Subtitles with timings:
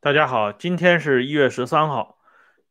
[0.00, 2.18] 大家好，今天是一月十三号。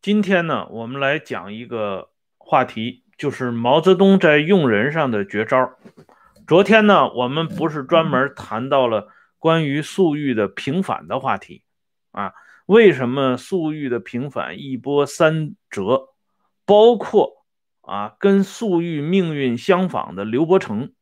[0.02, 5.78] 今天呢，我们来讲一个话题，就是毛泽东在用人上的绝招。
[6.48, 11.64] 昨天呢，我们不是专门谈到了关于粟裕的平反的话题
[12.12, 12.34] 啊？
[12.66, 16.10] 为什么粟裕的平反一波三折？
[16.66, 17.46] 包括
[17.82, 20.94] 啊，跟粟裕命运相仿的刘伯承。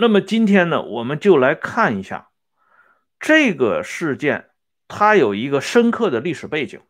[0.00, 2.30] 那么今天呢，我们就来看一下。
[3.18, 4.48] 这个事件
[4.88, 6.80] 它有一个深刻的历史背景，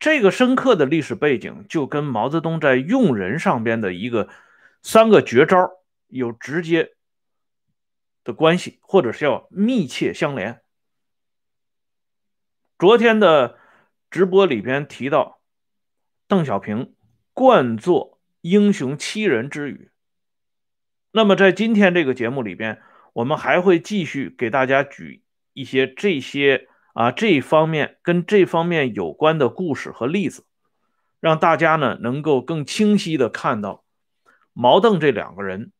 [0.00, 4.28] 这个深刻的历史背景就跟毛泽东在用人上边的一个
[4.82, 5.70] 三个绝招
[6.08, 6.96] 有直接
[8.24, 10.60] 的关系，或者是要密切相连。
[12.76, 13.56] 昨天的
[14.10, 15.40] 直播里边提到，
[16.26, 16.96] 邓小平
[17.32, 19.89] 惯作英雄欺人之语，
[21.12, 22.82] 那么在今天这个节目里边。
[23.12, 30.46] 我们还会继续给大家举一些这些啊这方面跟这方面有关的故事和例子，
[31.18, 33.84] 让大家呢能够更清晰的看到
[34.52, 35.72] 毛邓这两个人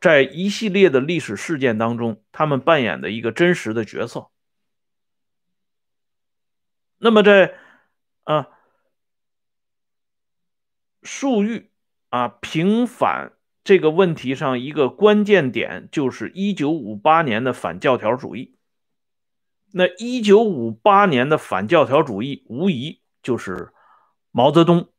[0.00, 4.30] 在一系列的历史事件当中他们扮演的一个真实的角色。
[6.98, 7.58] 那么在
[8.22, 8.50] 啊
[11.02, 11.72] 粟裕
[12.10, 13.32] 啊平反。
[13.68, 18.56] 这个问题上一个关键点就是一九五八年的反教条主义。
[19.72, 23.74] 那一九五八年的反教条主义无疑就是
[24.30, 24.90] 毛泽东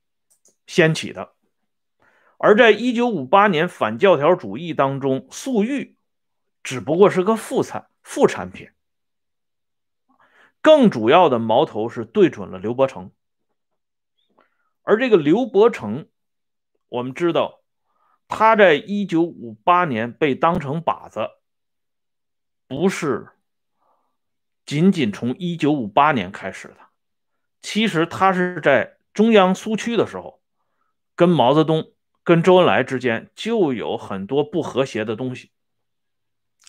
[0.67, 1.33] 掀起的，
[2.37, 5.97] 而在一九五八年反教条主义当中，粟裕
[6.61, 8.69] 只不过是个副产副产品，
[10.61, 13.09] 更主要的矛头是对准了刘伯承。
[14.83, 16.07] 而这个刘伯承，
[16.89, 17.58] 我们知道。
[18.29, 21.27] 他在一九五八年被当成靶子，
[22.67, 23.29] 不是
[24.65, 26.77] 仅仅从一九五八年开始的。
[27.59, 30.41] 其实他是在中央苏区的时候，
[31.15, 31.91] 跟毛泽东、
[32.23, 35.51] 跟周恩来之间就有很多不和谐的东西，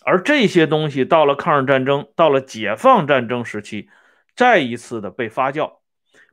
[0.02, 3.90] 而这些东西到了抗日战争、到了解放战争时期，
[4.34, 5.80] 再一次的被发酵，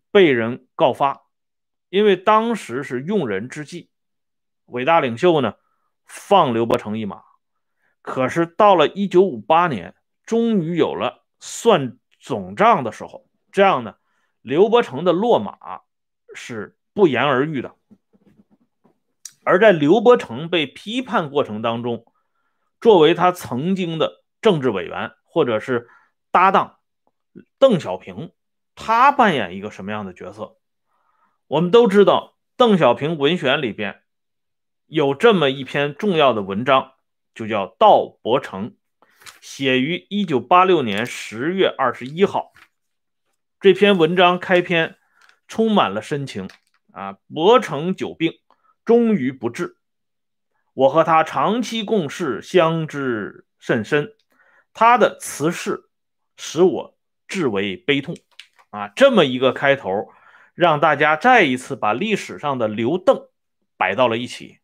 [0.09, 1.25] 被人告发，
[1.89, 3.91] 因为当时是用人之际。
[4.67, 5.55] 伟大领袖呢，
[6.05, 7.23] 放刘伯承一马，
[8.01, 13.95] 可是到了一九五八年，终于有了算总账的时候，这样呢，
[14.41, 15.81] 刘伯承的落马
[16.33, 17.75] 是不言而喻的。
[19.43, 22.05] 而在刘伯承被批判过程当中，
[22.81, 25.87] 作为他曾经的政治委员或者是
[26.31, 26.79] 搭档，
[27.57, 28.33] 邓小平，
[28.75, 30.57] 他扮演一个什么样的角色？
[31.47, 34.03] 我们都知道，邓小平文选里边。
[34.87, 36.93] 有这么一篇重要的文章，
[37.35, 38.71] 就叫《道伯承》，
[39.41, 42.53] 写于一九八六年十月二十一号。
[43.59, 44.95] 这篇文章开篇
[45.45, 46.49] 充满了深情
[46.93, 47.17] 啊！
[47.27, 48.35] 伯承久病，
[48.85, 49.75] 终于不治。
[50.73, 54.13] 我和他长期共事，相知甚深。
[54.73, 55.89] 他的辞世
[56.37, 56.97] 使我
[57.27, 58.15] 至为悲痛
[58.69, 58.87] 啊！
[58.95, 60.07] 这么一个开头，
[60.53, 63.27] 让大家再一次把历史上的刘邓
[63.75, 64.59] 摆到了一起。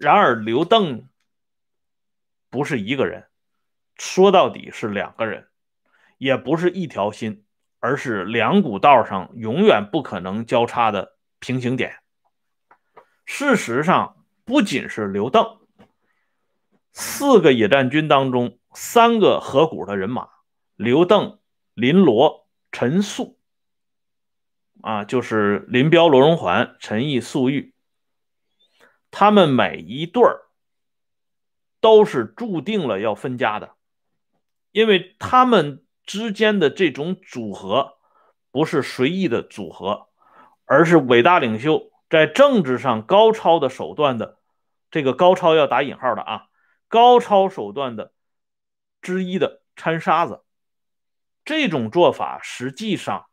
[0.00, 1.08] 然而，刘邓
[2.50, 3.26] 不是一个人，
[3.96, 5.48] 说到底是两个人，
[6.18, 7.44] 也不是一条心，
[7.80, 11.96] 而是两股道上永远不可能交叉的平行点。
[13.24, 15.58] 事实上，不仅是刘邓，
[16.92, 20.28] 四个野战军当中三个合股的人马，
[20.76, 21.40] 刘邓、
[21.74, 23.36] 林罗、陈粟，
[24.80, 27.74] 啊，就是林彪、罗荣桓、陈毅、粟裕。
[29.10, 30.48] 他们每一对儿
[31.80, 33.74] 都是注定了要分家的，
[34.72, 37.98] 因为他们之间的这种组合
[38.50, 40.08] 不是随意的组合，
[40.64, 44.38] 而是伟大领袖在政治上高超的手段的
[44.90, 46.46] 这个高超要打引号的啊，
[46.88, 48.12] 高超手段的
[49.00, 50.42] 之一的掺沙子。
[51.44, 53.26] 这种做法实际上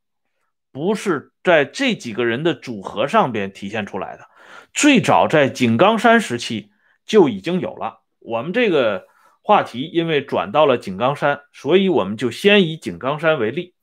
[0.72, 4.30] 不是在这几个人的组合上边体现出来的。
[4.74, 6.72] 最早在井冈山时期
[7.06, 8.02] 就已经有了。
[8.20, 9.08] 我们这个
[9.42, 13.76] 话题因为转到了井冈山，所以我们就先以井冈山为例。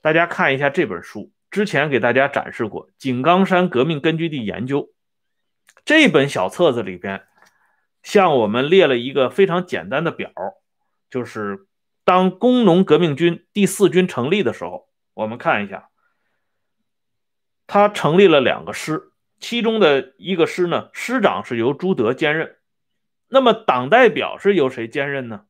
[0.00, 4.82] 大家看一下这本书，之前给大家展示过《井冈山革命根据地研究》
[5.84, 7.24] 这本小册子里边，
[8.02, 10.30] 向我们列了一个非常简单的表，
[11.08, 11.66] 就是
[12.04, 15.88] 当工农革命军第四军成立的时候，我们看一下，
[17.66, 19.10] 他成立了两个师。
[19.44, 22.56] 其中的一个师呢，师长是由朱德兼任。
[23.28, 25.44] 那么党代表是由谁兼任呢？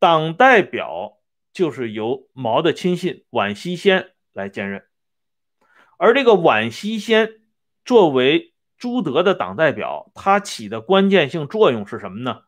[0.00, 1.18] 党代表
[1.52, 4.82] 就是由毛的亲信宛希先来兼任。
[5.98, 7.34] 而这个宛希先
[7.84, 12.42] 作为朱德的党代表，他起的关键性作用是什么呢？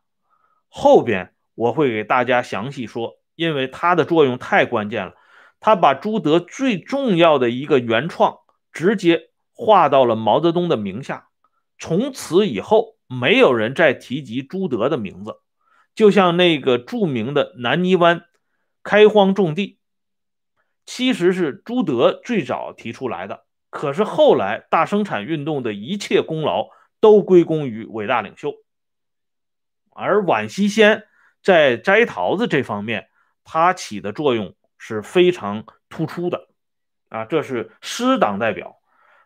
[0.67, 5.15] 后边我会给大家详细说，因为他的作用太关键了。
[5.61, 8.39] 他把朱德最重要的一个原创
[8.73, 11.29] 直接划到了毛泽东的名下，
[11.79, 15.37] 从此以后没有人再提及朱德的名字。
[15.95, 18.25] 就像那个著名的南泥湾
[18.83, 19.79] 开荒种地，
[20.85, 23.45] 其实是朱德最早提出来的。
[23.69, 26.67] 可是后来大生产运动的一切功劳
[26.99, 28.53] 都归功于伟大领袖，
[29.91, 31.07] 而宛希先
[31.41, 33.07] 在摘桃子这方面，
[33.45, 36.49] 他起的作用是非常突出的。
[37.07, 38.77] 啊，这是师党代表。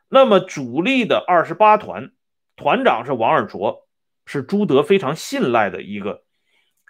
[0.10, 2.12] 那么主力的二十八团
[2.58, 3.86] 团长是王尔琢，
[4.26, 6.26] 是朱德非常信赖的一个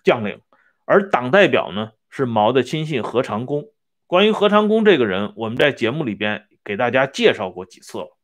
[0.04, 0.42] 将领，
[0.86, 3.66] 而党代表呢是毛的亲信何长工。
[4.08, 6.48] 关于何长工这个人，我们在节目里边。
[6.62, 8.16] 给大家介绍过几次了。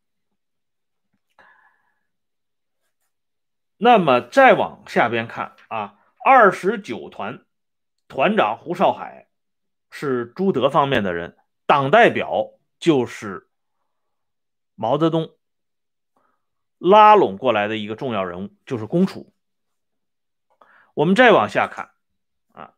[3.78, 7.44] 那么再往下边看啊，二十九团
[8.08, 9.30] 团长胡少海
[9.90, 13.45] 是朱德方面的人，党代表就是
[14.76, 15.32] 毛泽东
[16.78, 19.34] 拉拢过来的一个重要人物，就是龚楚。
[20.94, 21.92] 我们再往下看
[22.52, 22.76] 啊，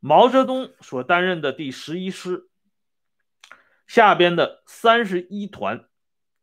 [0.00, 2.48] 毛泽东所担任的第十一师。
[3.86, 5.88] 下边的三十一团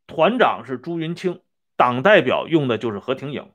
[0.07, 1.44] 团长是朱云清，
[1.75, 3.53] 党代表用的就是何挺颖；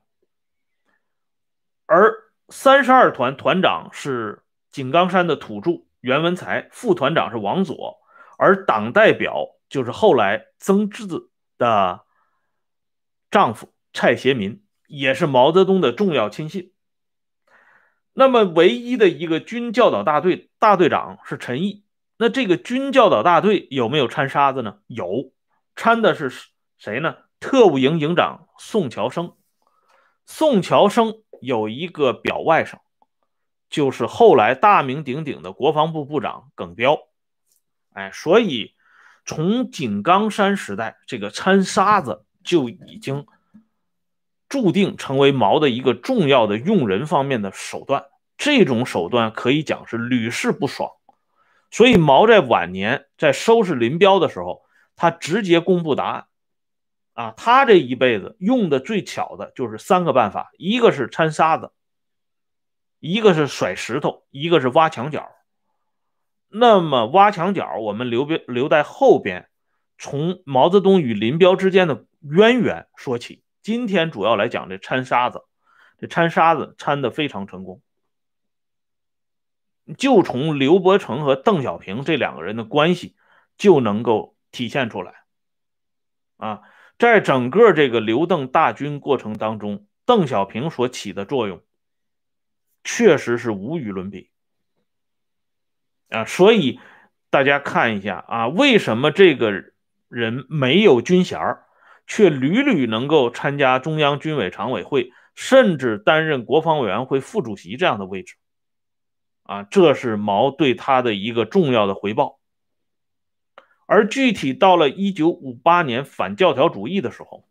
[1.85, 7.99] 而三十二团团长是井冈山的土著袁文才，副团长是王佐，
[8.37, 11.07] 而党代表就是后来曾志
[11.57, 12.05] 的
[13.31, 16.73] 丈夫蔡协民，也是毛泽东的重要亲信。
[18.11, 21.85] 那么，唯一的一个军教导大队大队长是陈毅。
[22.17, 24.79] 那这个军教导大队有没有掺沙子呢？
[24.87, 25.31] 有，
[25.77, 26.29] 掺的是
[26.77, 27.15] 谁呢？
[27.39, 29.37] 特务营营长宋乔生。
[30.25, 32.79] 宋乔生有一个表外甥，
[33.69, 36.99] 就是后来大名鼎鼎的国防部部长耿彪。
[37.93, 38.75] 哎，所以
[39.25, 43.25] 从井冈山时代，这个掺沙子就已经
[44.49, 48.05] 注定成为毛的一个重要的用人方面的手段。
[48.37, 50.89] 这种手段可以讲是屡试不爽。
[51.69, 54.63] 所以毛在晚年在收拾林彪的时候，
[54.95, 56.25] 他直接公布答案，
[57.13, 61.71] 啊，他这一辈子用的最巧的就是三个办法，一个是掺沙子，
[62.99, 65.29] 一个是甩石头，一个是挖墙角。
[66.51, 69.49] 那么挖墙脚，我们留边留在后边，
[69.97, 73.43] 从毛泽东与林彪之间的渊源说起。
[73.61, 75.45] 今天主要来讲这掺沙子，
[75.99, 77.81] 这掺沙子掺的非常成功。
[79.97, 83.15] 就从刘伯承和邓小平这两个人的关系
[83.57, 85.23] 就能够体现出来，
[86.37, 86.61] 啊，
[86.97, 91.61] 在整个这个刘邓大军过程当中，邓小平所起的作用
[92.83, 94.30] 确实是无与伦比，
[96.11, 96.79] 啊，所以
[97.29, 99.51] 大家看一下啊，为什么这个
[100.07, 101.39] 人没有军衔
[102.05, 108.35] 却屡屡能够参加中央军委常委会，甚至担任国防委员会副主席这样的位置？
[109.43, 112.39] 啊，这是毛对他的一个重要的回报。
[113.85, 117.45] 而具体到了一九五八年反教条主义的时候，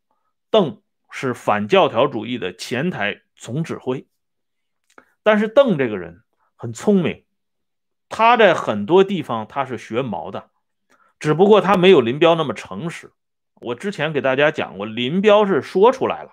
[0.51, 4.07] 邓是反教条主义的前台总指挥。
[5.23, 6.23] 但是邓这个人
[6.57, 7.25] 很聪明，
[8.11, 10.51] 他在很多地方他是学毛的，
[11.19, 13.13] 只不过他没有林彪那么诚实。
[13.55, 16.33] 我之前给大家讲过，林彪是说出来了，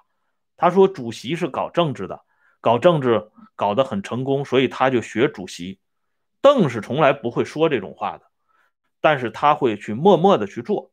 [0.58, 2.22] 他说主席是搞政治的。
[2.60, 5.80] 搞政治搞得很成功，所以他就学主席。
[6.42, 8.24] 邓是从来不会说这种话的，
[9.00, 10.92] 但是他会去默默的去做。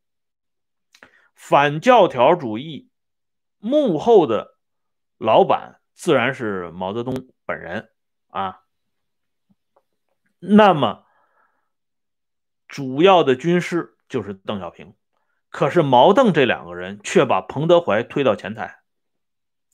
[1.34, 2.90] 反教条主义
[3.58, 4.56] 幕后的
[5.16, 7.88] 老板自然是毛泽东本人
[8.28, 8.60] 啊。
[10.48, 11.04] 那么
[12.68, 14.94] 主要的军师就是邓小平，
[15.50, 18.80] 可是毛邓这两个人却把彭德怀推到前台。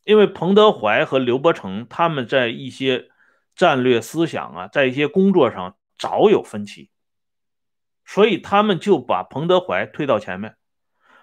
[0.04, 3.10] 因为彭德怀和刘伯承他们在一些
[3.54, 6.90] 战略思想啊，在一些工作上早有分歧，
[8.04, 10.56] 所以他们就把彭德怀推到前面。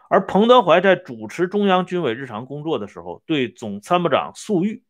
[0.10, 4.86] 而彭德怀在主持中央军委日常工作的时候，对总参谋长粟裕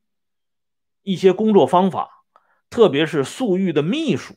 [1.01, 2.23] 一些工作方法，
[2.69, 4.35] 特别是粟裕的秘书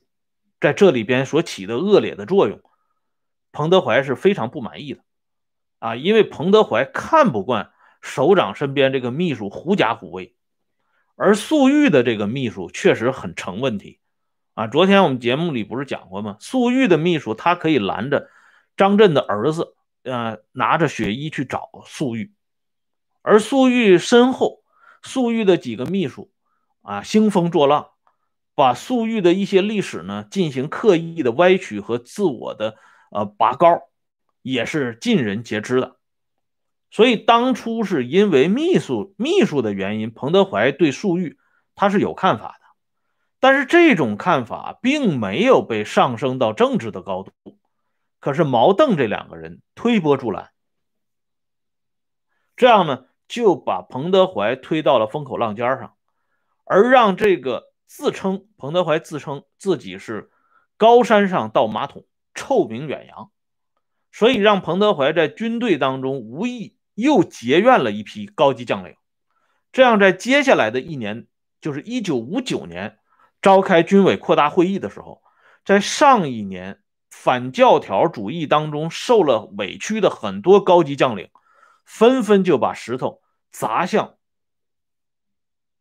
[0.61, 2.61] 在这里边所起的恶劣的作用，
[3.51, 5.01] 彭德怀是非常不满意的。
[5.79, 10.37] 啊，因为彭德怀看不惯首长身边这个秘书狐假虎威，
[11.17, 13.99] 而粟裕的这个秘书确实很成问题
[14.53, 14.67] 啊。
[14.67, 16.37] 昨天我们节目里不是讲过吗？
[16.39, 18.29] 粟裕的秘书他可以拦着
[18.77, 22.35] 张震的儿子，呃，拿着血衣去找粟裕，
[23.23, 24.63] 而粟裕身后，
[25.03, 26.31] 粟裕的几个秘书
[26.83, 27.89] 啊，兴风作浪。
[28.55, 32.77] 把粟裕的一些历史呢进行刻意的歪曲和自我的
[33.11, 33.89] 呃拔高，
[34.43, 35.97] 也是尽人皆知的。
[36.91, 41.39] 所以当初是因为秘书秘书的原因，彭德怀对粟裕
[41.75, 42.67] 他是有看法的，
[43.39, 47.33] 但是这种看法并没有被上升到政治的高度。
[48.19, 50.51] 可是毛邓这两个人推波助澜，
[52.57, 55.95] 这样呢就把彭德怀推到了风口浪尖上，
[56.65, 57.70] 而让这个。
[57.91, 60.31] 自称彭德怀自称自己是
[60.77, 63.33] 高山上倒马桶，臭名远扬，
[64.13, 68.95] 所以让彭德怀在军队当中无意又结怨了一批高级将领。
[69.73, 71.27] 这样，在接下来的一年，
[71.61, 73.01] 就是一九五九年
[73.43, 75.21] 召开军委扩大会议的时候，
[75.65, 76.81] 在上一年
[77.11, 81.29] 反教条主义当中受了委屈的很多高级将领，
[81.85, 83.21] 纷纷就把石头
[83.51, 84.15] 砸向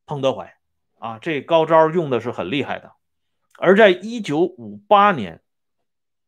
[0.08, 0.59] 彭德怀。
[1.00, 2.94] 啊，这高招用的是很厉害的，
[3.58, 5.42] 而在一九五八年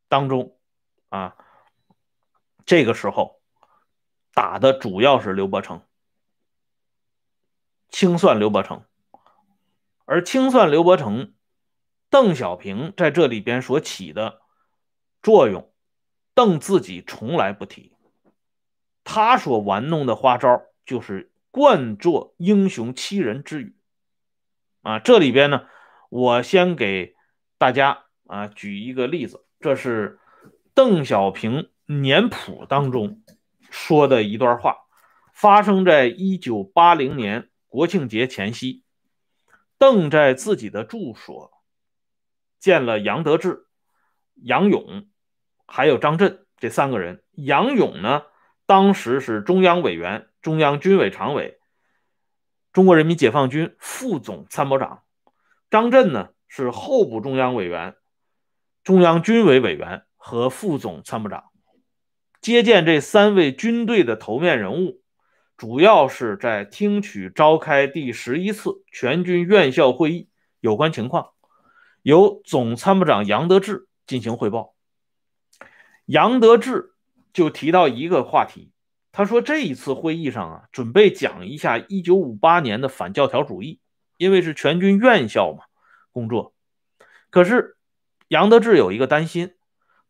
[0.08, 0.58] 当中，
[1.10, 1.36] 啊，
[2.66, 3.42] 这个时候
[4.34, 5.82] 打的主要是刘伯承，
[7.90, 8.86] 清算刘伯承，
[10.06, 11.34] 而清算刘伯承，
[12.10, 14.40] 邓小平在这里边所起的
[15.22, 15.74] 作用，
[16.34, 17.94] 邓自己从来不提，
[19.04, 23.76] 他所玩弄的花招就是惯作英雄欺人之语。
[24.82, 25.66] 啊，这里边呢，
[26.10, 27.16] 我先给
[27.58, 30.20] 大家啊举一个例子，这是
[30.74, 33.22] 邓小平年谱当中
[33.70, 34.78] 说的一段话，
[35.34, 38.84] 发生在一九八零年国庆节前夕。
[39.78, 41.52] 邓在自己的住所
[42.60, 43.66] 见了杨得志、
[44.36, 45.08] 杨勇，
[45.66, 47.24] 还有张震这三个人。
[47.32, 48.22] 杨勇呢，
[48.68, 51.60] 当时是中央委员、中央军委常委。
[52.74, 55.04] 中国人民解放军副总参谋长
[55.70, 57.96] 张震呢，是候补中央委员、
[58.84, 61.46] 中央军委委员和副总参谋长。
[62.40, 65.02] 接见这三位军队的头面人物，
[65.58, 71.32] 主要是在听取召开第十一次全军院校会议有关情况，
[72.02, 74.74] 由总参谋长杨得志进行汇报。
[76.06, 76.94] 杨得志
[77.32, 78.71] 就提到一个话题。
[79.14, 83.80] 他说：“这一次会议上啊，准备讲一下一九五八年的反教条主义，
[84.18, 85.66] 因为是全军院校嘛
[86.14, 86.54] 工作。
[87.30, 87.76] 可是
[88.30, 89.54] 杨得志有一个担心，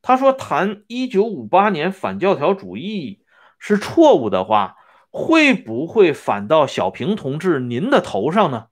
[0.04, 3.26] 他说谈一九五八年反教条主义
[3.58, 4.78] 是错误的话，
[5.10, 8.68] 会不会反到小平同志您的头上呢？”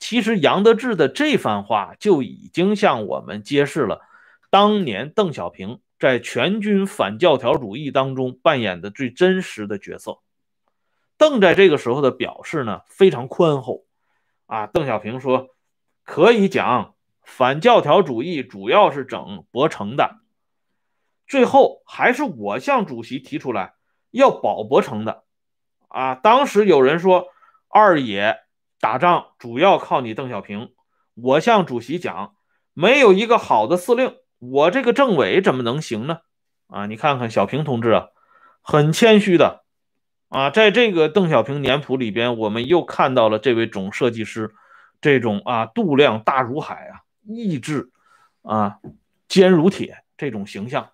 [0.00, 4.02] 其实杨得志的这番话就已经向我们揭示了
[4.50, 5.80] 当年邓小平。
[5.98, 10.18] 在全军反教条主义当中扮演的最真实的角色，
[11.16, 13.86] 邓在这个时候的表示呢非常宽厚
[14.44, 14.66] 啊。
[14.66, 15.48] 邓小平说，
[16.04, 20.16] 可以讲反教条主义主要是整伯承的，
[21.26, 23.72] 最后还是我向主席提出来
[24.10, 25.24] 要保伯承的
[25.88, 26.14] 啊。
[26.14, 27.28] 当时有人说
[27.68, 28.36] 二野
[28.80, 30.74] 打仗主要靠你邓小平，
[31.14, 32.36] 我向主席讲，
[32.74, 34.14] 没有一个好的司令。
[34.38, 36.18] 我这个政委怎么能行呢？
[36.66, 38.08] 啊，你看看小平同志啊，
[38.60, 39.64] 很谦虚的
[40.28, 44.54] 啊，在这个邓小平年谱里边，我们又看到了这位总设计师
[45.00, 47.90] 这种啊度量大如海啊，意志
[48.42, 48.78] 啊
[49.28, 50.90] 坚如铁这种形象。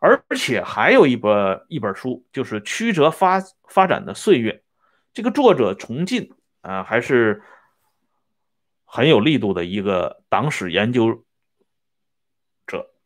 [0.00, 4.62] 而且还有一本一本书，就是曲折发发展的岁月，
[5.12, 6.32] 这个作者崇进
[6.62, 7.42] 啊，还是
[8.84, 11.24] 很有力度的一个党史研究。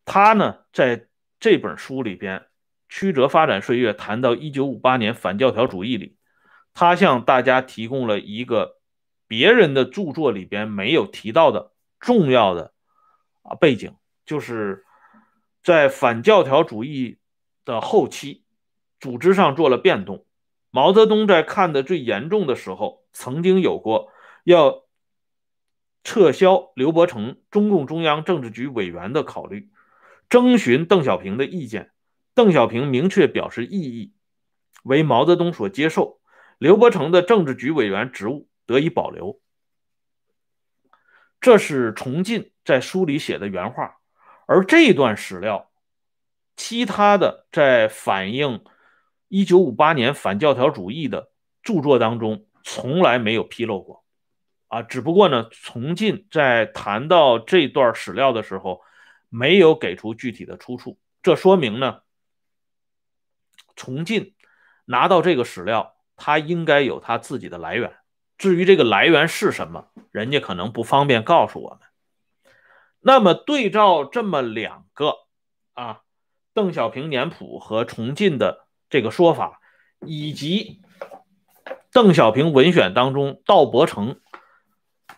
[0.05, 1.07] 他呢，在
[1.39, 2.41] 这本书里边，
[2.89, 6.17] 《曲折发展岁月》谈到一九五八年反教条主义里，
[6.75, 8.79] 他向大家提供了一个
[9.27, 12.73] 别人的著作里边没有提到的重要的
[13.43, 13.95] 啊背景，
[14.27, 14.85] 就是
[15.63, 17.19] 在反教条主义
[17.65, 18.45] 的后期，
[19.01, 20.27] 组织上做了变动。
[20.71, 24.11] 毛泽东在看的最严重的时候，曾经有过
[24.45, 24.85] 要
[26.03, 29.71] 撤销刘伯承中共中央政治局委员的考虑。
[30.33, 31.91] 征询邓小平的意见，
[32.35, 34.15] 邓小平明确表示异议，
[34.83, 36.23] 为毛泽东所接受。
[36.57, 39.43] 刘伯承的政治局委员职务得以保留。
[41.39, 43.99] 这是崇进在书里写的原话，
[44.47, 45.71] 而这段史料
[46.57, 48.65] 其他的在反映
[49.29, 51.31] 一九五八年反教条主义的
[51.63, 54.03] 著作当中从来没有披露过，
[54.69, 58.81] 啊，只不过呢，崇进在谈到这段史料的时候，
[59.35, 62.03] 没有给出具体的出处，这说明呢，
[63.75, 64.35] 崇进
[64.85, 67.97] 拿到这个史料，他应该有他自己的来源。
[68.37, 71.81] 至于这个来源是什么，人家可能不方便告诉我们。
[73.01, 75.15] 那么对照这么两个
[75.73, 76.03] 啊，
[76.53, 79.61] 邓小平年谱和崇进的这个说法，
[80.05, 80.83] 以及
[81.91, 84.21] 邓小平文选当中道伯承，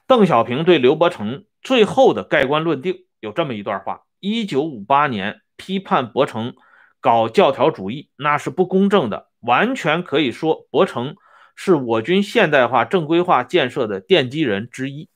[0.06, 6.54] 邓小平对刘伯承最后的盖棺论定有这么一段话：一九五八年批判伯承
[7.00, 11.16] 搞教条主义，那是不公正的，完全可以说伯承
[11.54, 15.09] 是我军现代化正规化建设的奠基人之一。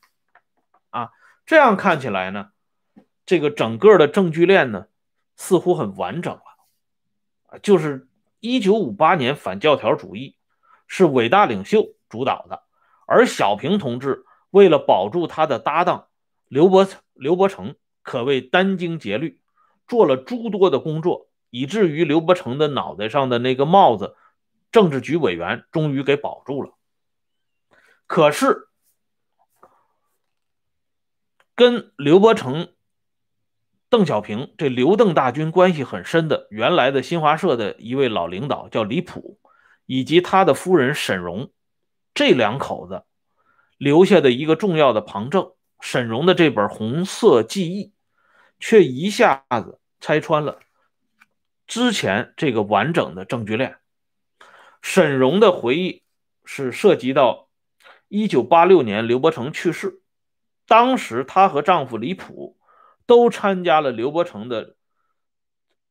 [0.89, 1.09] 啊，
[1.45, 2.49] 这样看起来呢？
[3.25, 4.87] 这个整个的证据链呢，
[5.35, 6.41] 似乎很完整了，
[7.45, 8.07] 啊，就是
[8.39, 10.35] 一九五八年反教条主义
[10.87, 12.63] 是伟大领袖主导的，
[13.05, 16.07] 而小平同志为了保住他的搭档
[16.47, 19.41] 刘伯刘伯承，可谓殚精竭虑，
[19.87, 24.15] 做了诸多的工作，以至于刘伯承的脑袋上的那个帽子，
[24.71, 26.73] 政治局委员终于给保住了。
[28.07, 28.67] 可是
[31.55, 32.73] 跟刘伯承。
[33.91, 39.39] 邓小平这刘邓大军关系很深的，原来的新华社的一位老领导叫李普，
[39.87, 41.51] 以及他的夫人沈荣，
[42.13, 43.01] 这两口子
[43.79, 47.85] 留下的一个重要的旁证，沈荣的这本《红色记忆》，
[48.59, 50.59] 却一下子拆穿了
[51.67, 53.77] 之前这个完整的证据链。
[54.81, 56.03] 沈荣的回忆
[56.45, 57.49] 是涉及到
[58.09, 60.01] 1986年刘伯承去世，
[60.67, 62.57] 当时她和丈夫李普。
[63.05, 64.75] 都参加了刘伯承的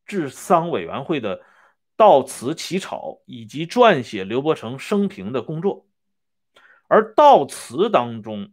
[0.07, 1.43] 治丧委员会的
[1.97, 5.89] 悼词起草以及撰写刘伯承生平的工作，
[6.87, 8.53] 而悼词当中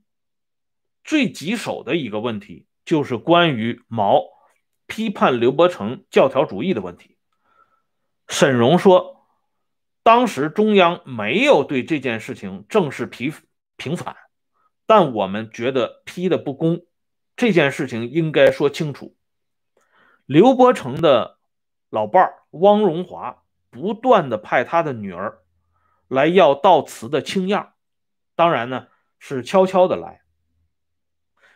[1.05, 4.23] 最棘手的一个问题就是关于毛
[4.87, 7.17] 批判刘伯承教条主义的问题。
[8.27, 9.27] 沈荣说，
[10.01, 13.31] 当时中央没有对这件事情正式批
[13.77, 14.15] 平反，
[14.87, 16.85] 但我们觉得批的不公。
[17.35, 19.15] 这件事情应该说清楚。
[20.25, 21.37] 刘伯承的
[21.91, 25.39] 老伴儿汪荣华不断的派他的女儿
[26.07, 27.73] 来要悼词的清样，
[28.35, 28.87] 当然呢
[29.19, 30.24] 是悄悄的来。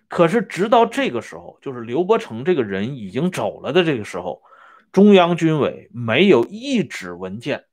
[0.09, 4.41] 可是直到这个时候，就是刘伯承这个人已经走了的这个时候，
[4.91, 7.65] 中央军委没有一纸文件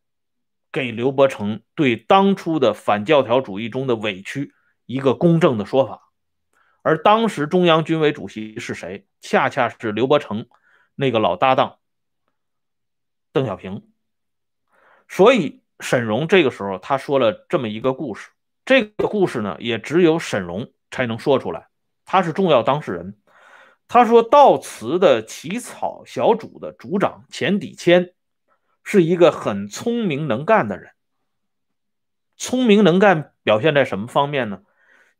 [0.70, 4.52] 给刘伯承对当初的反教条主义中的委屈
[4.84, 6.12] 一个公正的说法。
[6.82, 9.08] 而当时中央军委主席是谁？
[9.22, 10.46] 恰恰是刘伯承
[10.94, 11.78] 那个老搭档
[13.32, 13.88] 邓小平。
[15.08, 18.30] 所以沈荣这个时候他说了这么一个故事，
[18.64, 21.68] 这个故事呢也只有沈荣才能说出来，
[22.06, 23.18] 他是重要当事人。
[23.86, 28.14] 他说悼词的起草小组的组长钱底谦
[28.82, 30.92] 是一个很聪明能干的人。
[32.38, 34.62] 聪明能干表现在什么方面呢？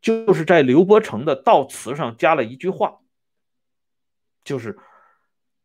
[0.01, 2.99] 就是在刘伯承的悼词上加了一句话，
[4.45, 4.79] 就是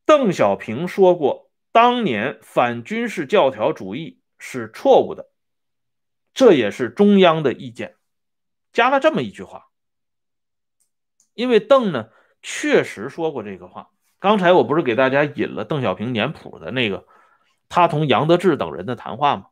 [0.05, 5.29] 邓小平说过，当年反军事教条主义是错误的，
[6.34, 7.97] 这也是中央的意见，
[8.71, 9.70] 加了这么一句话。
[11.33, 12.09] 因为邓呢
[12.41, 13.89] 确实说过这个话。
[14.19, 17.05] 刚才我不是给大家引了邓小平年谱的那个
[17.69, 19.47] 他同杨得志等人的谈话吗？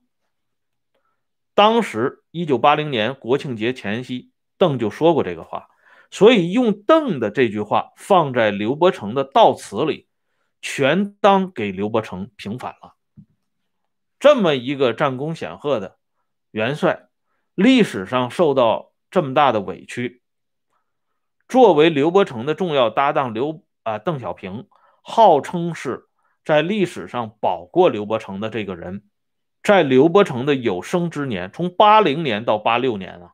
[1.54, 4.32] 当时一九八零年国庆节前夕。
[4.60, 5.70] 邓就说过这个话，
[6.12, 10.10] 所以用邓的这句话放在刘伯承的悼词里，
[10.62, 12.96] 全当给刘伯承平反了。
[14.20, 15.98] 这么一个战功显赫的
[16.52, 17.08] 元帅，
[17.56, 20.22] 历史上受到这么大的委屈，
[21.50, 24.68] 作为刘伯承的重要搭档刘啊邓小平，
[25.02, 26.06] 号称是
[26.46, 29.04] 在历史上保过刘伯承的这个人，
[29.64, 33.34] 在刘伯承的有生之年，从八零年到八六年啊。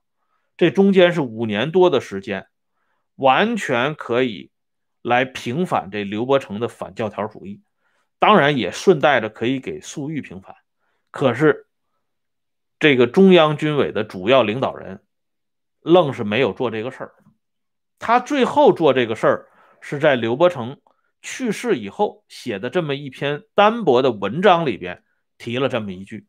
[0.55, 2.47] 这中间是五年多的时间，
[3.15, 4.49] 完全可以
[5.01, 7.61] 来平反这刘伯承的反教条主义，
[8.17, 10.55] 当然也顺带着可以给粟裕平反。
[11.11, 11.67] 可是
[12.79, 15.03] 这个中央军委的主要领导人
[15.81, 17.13] 愣是没有做这个事儿。
[17.99, 19.47] 他最后做这个事儿
[19.81, 20.79] 是在刘伯承
[21.21, 25.03] 去世以后写的这么一篇单薄的文章里边
[25.37, 26.27] 提了这么一句。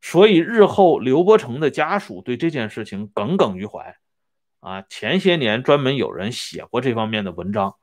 [0.00, 3.96] 所以日后刘伯承的家属对这件事情耿耿于怀，
[4.60, 7.74] 啊，前些年专门有人写过这方面的文章，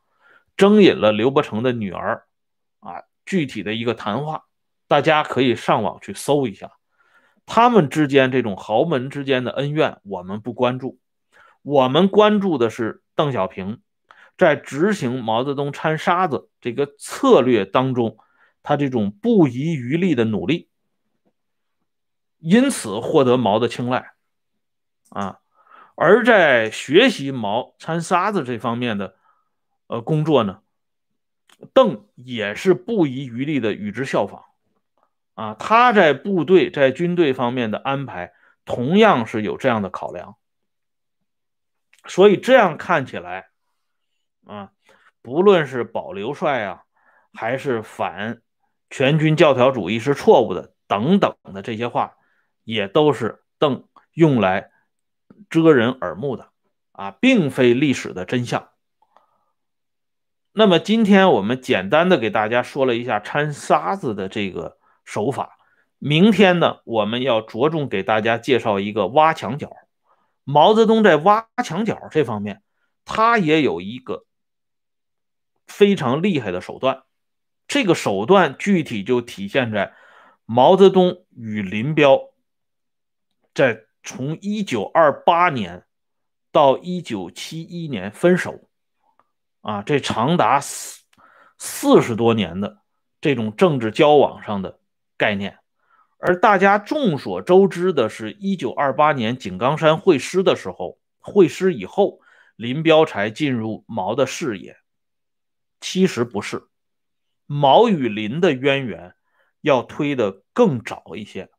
[0.55, 2.23] 征引了刘伯承的女儿，
[2.79, 4.45] 啊，具体的一个谈话，
[4.87, 6.71] 大家可以上网去搜一下。
[7.45, 10.99] 他们之间这种豪门之间的恩怨，我们不关注，
[11.63, 13.81] 我们关注的是邓小平
[14.37, 18.17] 在执行毛泽东掺沙子这个策略当中，
[18.61, 20.69] 他这种不遗余力的努力，
[22.39, 24.11] 因此获得毛的青睐
[25.09, 25.39] 啊。
[25.95, 29.15] 而在学习毛掺沙子这方面的
[29.87, 30.59] 呃工作呢，
[31.73, 34.43] 邓也是不遗余力的与之效仿。
[35.35, 40.35] 啊，他在部队、在军队方面的安排，同样是有这样的考量。
[42.07, 43.49] 所以这样看起来，
[44.45, 44.71] 啊，
[45.21, 46.83] 不论是保留帅啊，
[47.33, 48.41] 还是反
[48.89, 52.15] 全军教条主义是错误的等等的这些话，
[52.63, 54.71] 也都是邓用来
[55.49, 56.49] 遮人耳目的
[56.91, 58.69] 啊，并非历史的真相。
[60.51, 64.77] 那么今天我们简单的给大家说了一下掺沙子的这个。
[65.07, 65.59] 手法，
[65.99, 69.71] 明天呢，我们要着重给大家介绍一个挖墙脚。
[70.45, 72.63] 毛泽东在挖墙脚这方面，
[73.03, 74.25] 他也有一个
[75.67, 77.03] 非常厉害的手段。
[77.67, 79.93] 这个手段具体就体现在
[80.45, 82.31] 毛泽东与林彪
[83.53, 85.83] 在从一九二八年
[86.53, 88.69] 到一九七一年分手
[89.59, 91.01] 啊，这长达四
[91.57, 92.77] 四十多年的
[93.19, 94.79] 这种政治交往上的。
[95.17, 95.57] 概念，
[96.27, 102.19] 而大家众所周知的是，一九二八年井冈山会师的时候，会师以后，
[102.55, 104.77] 林彪才进入毛的视野。
[105.79, 106.63] 其实不是，
[107.45, 109.13] 毛与林的渊源
[109.61, 111.51] 要推得更早一些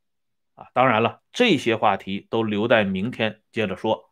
[0.57, 0.67] 啊。
[0.75, 4.11] 当然了，这些话题都留待明天接着说。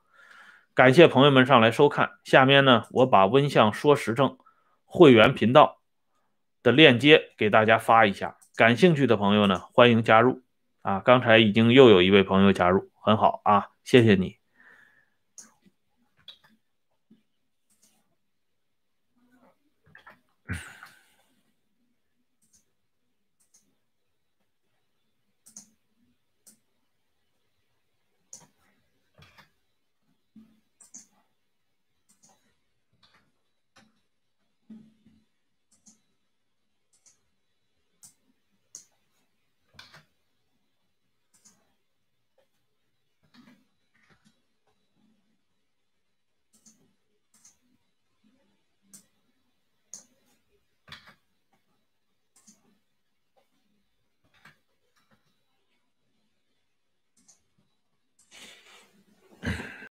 [0.72, 4.38] 感谢朋友们上来收看，下面呢，我把温相说时政
[4.84, 5.80] 会员频道
[6.62, 8.36] 的链接给大家发一下。
[8.54, 10.43] 感兴趣的朋友呢，欢迎加入
[10.84, 11.00] 啊！
[11.00, 14.43] 刚才已经又有一位朋友加入，很好啊，谢谢你。